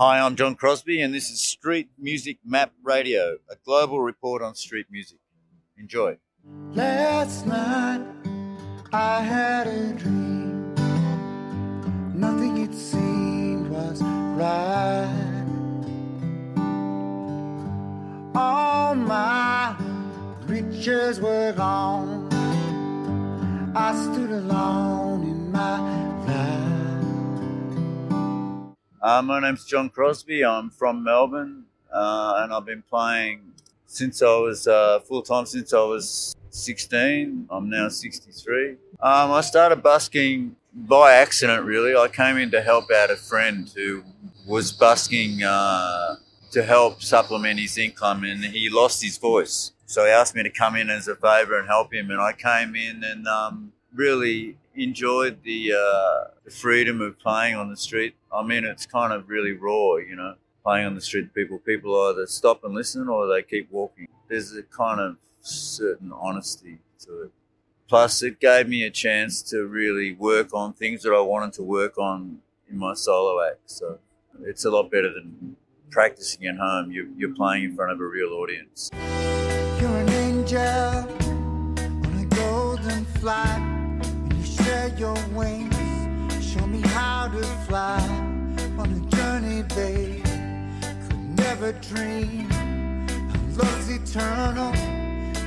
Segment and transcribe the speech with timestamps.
[0.00, 4.54] Hi, I'm John Crosbie, and this is Street Music Map Radio, a global report on
[4.54, 5.18] street music.
[5.76, 6.16] Enjoy.
[6.70, 8.02] Last night
[8.92, 10.72] I had a dream.
[12.14, 15.44] Nothing it seemed was right.
[18.36, 19.74] All my
[20.46, 22.28] riches were gone.
[23.74, 24.97] I stood alone
[29.00, 30.44] Uh, my name's John Crosbie.
[30.44, 33.42] I'm from Melbourne, uh, and I've been playing
[33.86, 37.46] since I was uh, full time since I was 16.
[37.48, 38.70] I'm now 63.
[38.70, 41.94] Um, I started busking by accident, really.
[41.94, 44.02] I came in to help out a friend who
[44.48, 46.16] was busking uh,
[46.50, 49.72] to help supplement his income, and he lost his voice.
[49.86, 52.32] So he asked me to come in as a favour and help him, and I
[52.32, 58.14] came in and um, really enjoyed the, uh, the freedom of playing on the street.
[58.32, 61.34] I mean, it's kind of really raw, you know, playing on the street.
[61.34, 64.08] People people either stop and listen or they keep walking.
[64.28, 67.30] There's a kind of certain honesty to it.
[67.88, 71.62] Plus, it gave me a chance to really work on things that I wanted to
[71.62, 72.38] work on
[72.70, 73.60] in my solo act.
[73.66, 73.98] So
[74.42, 75.56] it's a lot better than
[75.90, 76.92] practicing at home.
[76.92, 78.90] You're, you're playing in front of a real audience.
[79.80, 83.06] You're an angel on a golden.
[84.96, 85.76] Your wings,
[86.44, 88.00] show me how to fly
[88.78, 90.24] on a journey, babe.
[90.82, 92.48] Could never dream.
[93.54, 94.72] Love's eternal,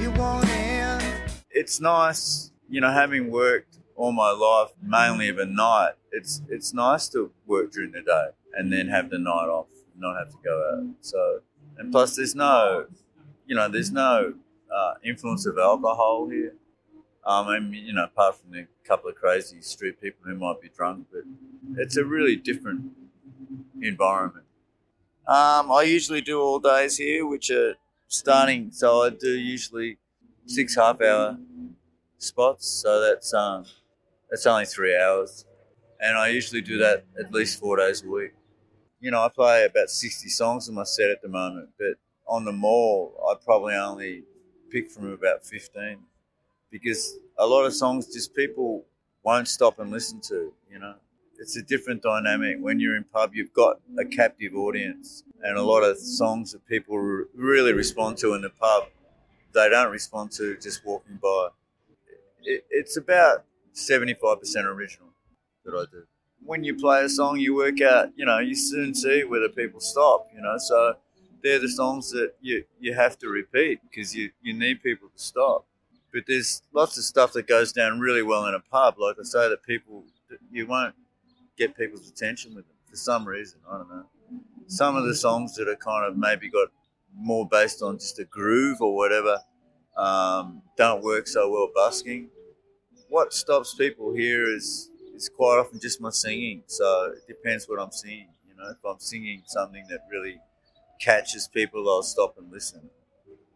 [0.00, 1.02] it won't end.
[1.50, 5.94] It's nice, you know, having worked all my life mainly of a night.
[6.12, 9.66] It's it's nice to work during the day and then have the night off,
[9.98, 10.94] not have to go out.
[11.00, 11.40] So,
[11.76, 12.86] and plus, there's no,
[13.46, 14.34] you know, there's no
[14.72, 16.54] uh, influence of alcohol here.
[17.24, 20.70] Um, mean, you know, apart from the couple of crazy street people who might be
[20.74, 21.22] drunk, but
[21.76, 22.92] it's a really different
[23.80, 24.46] environment.
[25.26, 27.74] Um, I usually do all days here, which are
[28.08, 28.70] starting.
[28.72, 29.98] So I do usually
[30.46, 31.38] six half hour
[32.18, 32.66] spots.
[32.66, 33.64] So that's um,
[34.30, 35.44] that's only three hours,
[36.00, 38.32] and I usually do that at least four days a week.
[39.00, 41.94] You know, I play about sixty songs in my set at the moment, but
[42.26, 44.24] on the mall, I probably only
[44.70, 45.98] pick from about fifteen
[46.70, 48.84] because a lot of songs just people
[49.22, 50.52] won't stop and listen to.
[50.70, 50.94] You know,
[51.38, 53.34] it's a different dynamic when you're in pub.
[53.34, 56.98] You've got a captive audience, and a lot of songs that people
[57.34, 58.84] really respond to in the pub,
[59.54, 61.48] they don't respond to just walking by.
[62.42, 65.08] It's about seventy-five percent original
[65.64, 66.04] that I do.
[66.42, 68.08] When you play a song, you work out.
[68.16, 70.28] You know, you soon see whether people stop.
[70.34, 70.94] You know, so
[71.42, 75.22] they're the songs that you you have to repeat because you you need people to
[75.22, 75.66] stop.
[76.12, 78.96] But there's lots of stuff that goes down really well in a pub.
[78.98, 80.04] Like I say, that people
[80.50, 80.94] you won't
[81.56, 83.60] get people's attention with them for some reason.
[83.70, 84.06] I don't know.
[84.66, 86.68] Some of the songs that are kind of maybe got
[87.16, 89.38] more based on just a groove or whatever
[89.96, 92.30] um, don't work so well busking.
[93.08, 96.62] What stops people here is is quite often just my singing.
[96.66, 98.28] So it depends what I'm singing.
[98.48, 100.40] You know, if I'm singing something that really
[101.00, 102.90] catches people, I'll stop and listen.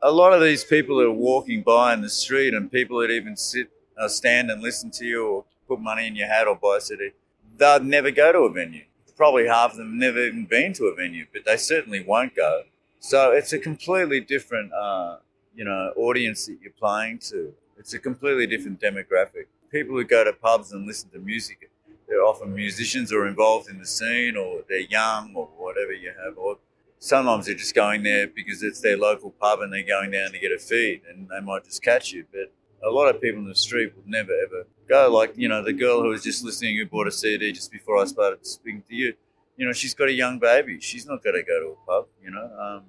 [0.00, 3.10] A lot of these people that are walking by in the street, and people that
[3.10, 6.54] even sit, uh, stand and listen to you, or put money in your hat, or
[6.54, 7.10] buy a CD,
[7.56, 8.84] they'll never go to a venue.
[9.16, 12.62] Probably half of them never even been to a venue, but they certainly won't go.
[13.00, 15.16] So it's a completely different, uh,
[15.56, 17.52] you know, audience that you're playing to.
[17.76, 19.46] It's a completely different demographic.
[19.70, 21.68] People who go to pubs and listen to music,
[22.08, 26.38] they're often musicians or involved in the scene, or they're young, or whatever you have,
[26.38, 26.58] or
[26.98, 30.38] sometimes they're just going there because it's their local pub and they're going down to
[30.38, 32.24] get a feed, and they might just catch you.
[32.32, 32.52] But
[32.86, 35.12] a lot of people in the street would never ever go.
[35.12, 37.98] Like you know, the girl who was just listening who bought a CD just before
[37.98, 39.14] I started speaking to you.
[39.56, 40.78] You know, she's got a young baby.
[40.80, 42.06] She's not going to go to a pub.
[42.22, 42.82] You know, um,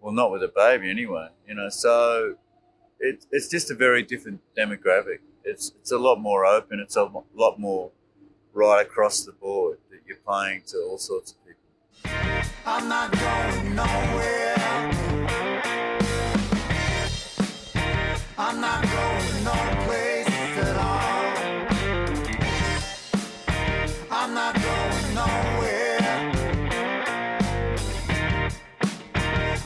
[0.00, 1.28] well, not with a baby anyway.
[1.46, 2.36] You know, so
[3.00, 5.20] it, it's just a very different demographic.
[5.44, 6.80] It's it's a lot more open.
[6.80, 7.90] It's a lot more
[8.52, 11.60] right across the board that you're playing to all sorts of people.
[12.04, 14.54] I'm not going nowhere.
[18.38, 21.16] I'm not going no place at all.
[24.10, 26.32] I'm not going nowhere.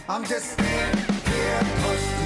[0.09, 2.25] I'm just staying here close to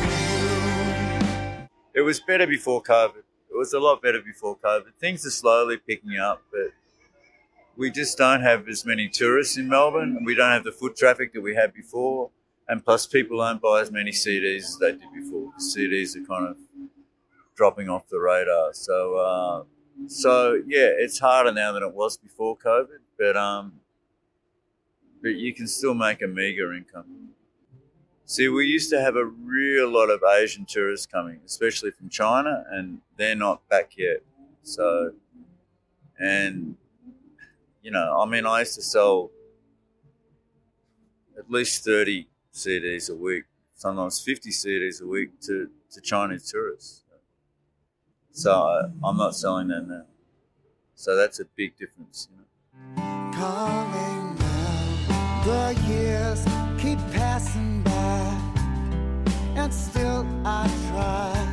[1.61, 1.69] you.
[1.95, 3.19] It was better before COVID.
[3.51, 4.95] It was a lot better before COVID.
[4.99, 6.73] Things are slowly picking up, but
[7.77, 10.25] we just don't have as many tourists in Melbourne.
[10.25, 12.31] We don't have the foot traffic that we had before,
[12.69, 15.53] and plus people don't buy as many CDs as they did before.
[15.59, 16.57] The CDs are kind of
[17.57, 18.73] dropping off the radar.
[18.73, 19.63] So, uh,
[20.07, 22.99] so yeah, it's harder now than it was before COVID.
[23.19, 23.81] But um,
[25.23, 27.31] but you can still make a meager income.
[28.27, 32.65] See, we used to have a real lot of Asian tourists coming, especially from China,
[32.71, 34.23] and they're not back yet.
[34.63, 35.13] So,
[36.19, 36.77] and
[37.85, 39.31] you know, I mean, I used to sell
[41.39, 43.45] at least 30 CDs a week,
[43.75, 47.03] sometimes 50 CDs a week to, to Chinese tourists.
[48.33, 50.07] So I, I'm not selling that now.
[50.95, 52.29] So that's a big difference.
[52.31, 53.33] You know?
[53.35, 54.35] Calling
[55.45, 56.43] the years
[56.79, 58.41] keep passing by,
[59.57, 61.44] and still I try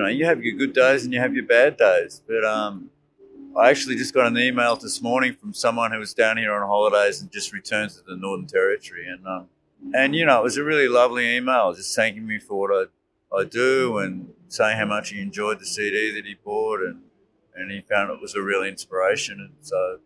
[0.00, 2.22] you know, you have your good days and you have your bad days.
[2.26, 2.88] But um,
[3.54, 6.66] I actually just got an email this morning from someone who was down here on
[6.66, 9.48] holidays and just returned to the Northern Territory, and um,
[9.94, 12.88] and you know, it was a really lovely email, just thanking me for what
[13.32, 17.02] I I do and saying how much he enjoyed the CD that he bought, and
[17.54, 19.98] and he found it was a real inspiration, and so.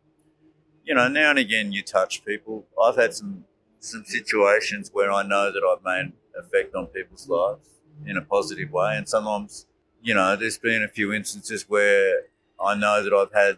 [0.86, 2.66] You know, now and again you touch people.
[2.78, 3.44] I've had some
[3.80, 8.20] some situations where I know that I've made an effect on people's lives in a
[8.20, 9.64] positive way, and sometimes
[10.04, 12.24] you know, there's been a few instances where
[12.62, 13.56] I know that I've had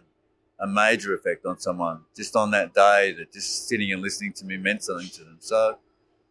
[0.59, 4.45] a major effect on someone just on that day that just sitting and listening to
[4.45, 5.37] me meant something to them.
[5.39, 5.77] So,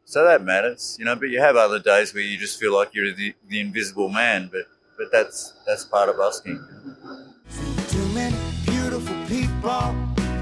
[0.06, 1.14] so that matters, you know.
[1.14, 4.48] But you have other days where you just feel like you're the, the invisible man,
[4.50, 4.62] but
[4.96, 6.64] but that's that's part of busking.
[7.88, 9.94] Too many beautiful people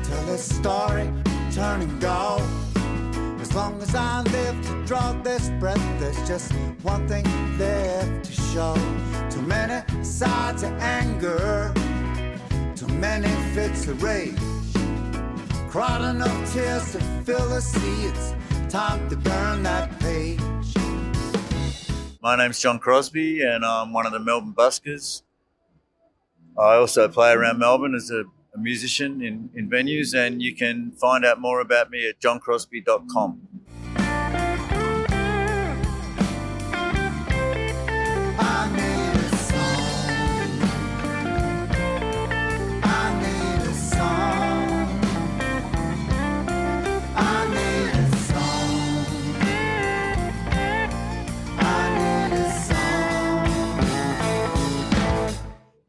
[0.04, 1.10] tell a story,
[1.52, 2.38] turn and go.
[2.40, 2.63] As
[3.54, 6.52] long as I live to draw this breath, there's just
[6.82, 7.24] one thing
[7.56, 8.74] left to show.
[9.30, 11.72] Too many sides of anger,
[12.74, 14.34] too many fits of rage.
[15.70, 18.06] Cried enough tears to fill the sea.
[18.06, 18.34] It's
[18.68, 20.40] time to burn that page.
[22.20, 25.22] My name's John Crosbie, and I'm one of the Melbourne buskers.
[26.58, 28.24] I also play around Melbourne as a,
[28.54, 33.53] a musician in, in venues, and you can find out more about me at johncrosbie.com.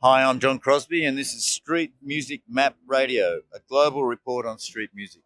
[0.08, 4.60] Hi, I'm John Crosbie, and this is Street Music Map Radio, a global report on
[4.60, 5.24] street music.